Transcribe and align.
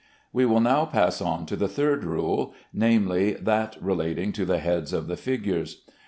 We 0.33 0.47
will 0.47 0.61
now 0.61 0.85
pass 0.85 1.21
on 1.21 1.45
to 1.45 1.55
the 1.55 1.67
third 1.67 2.03
rule, 2.03 2.55
namely, 2.73 3.33
that 3.33 3.77
relating 3.79 4.31
to 4.31 4.45
the 4.45 4.57
heads 4.57 4.93
of 4.93 5.05
the 5.05 5.15
figures. 5.15 5.83